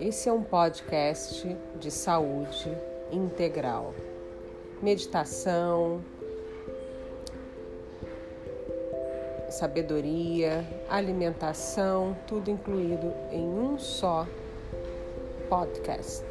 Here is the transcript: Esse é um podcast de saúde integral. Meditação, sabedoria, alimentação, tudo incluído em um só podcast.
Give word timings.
Esse 0.00 0.28
é 0.28 0.32
um 0.32 0.44
podcast 0.44 1.56
de 1.80 1.90
saúde 1.90 2.70
integral. 3.10 3.92
Meditação, 4.80 6.00
sabedoria, 9.50 10.64
alimentação, 10.88 12.16
tudo 12.28 12.48
incluído 12.48 13.12
em 13.32 13.42
um 13.42 13.76
só 13.76 14.24
podcast. 15.48 16.24